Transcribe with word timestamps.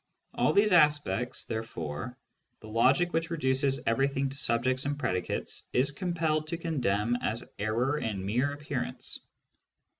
All 0.33 0.51
these 0.51 0.71
aspects, 0.71 1.45
therefore, 1.45 2.17
the 2.59 2.67
logic 2.67 3.13
which 3.13 3.29
reduces 3.29 3.81
everything 3.85 4.29
to 4.29 4.35
subjects 4.35 4.85
and 4.85 4.97
predicates 4.97 5.65
is 5.73 5.91
compelled 5.91 6.47
to 6.47 6.57
condemn 6.57 7.17
as 7.17 7.43
error 7.59 7.97
and 7.97 8.25
mere 8.25 8.51
appearance. 8.51 9.19